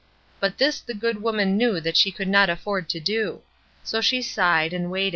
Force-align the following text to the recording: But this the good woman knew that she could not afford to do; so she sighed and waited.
But 0.39 0.57
this 0.57 0.79
the 0.81 0.95
good 0.95 1.21
woman 1.21 1.57
knew 1.57 1.79
that 1.79 1.95
she 1.95 2.09
could 2.11 2.27
not 2.27 2.49
afford 2.49 2.89
to 2.89 2.99
do; 2.99 3.43
so 3.83 4.01
she 4.01 4.23
sighed 4.23 4.73
and 4.73 4.89
waited. 4.89 5.09